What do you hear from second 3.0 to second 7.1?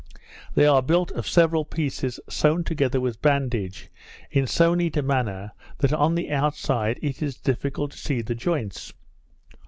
bandage, in so neat a manner, that on the outside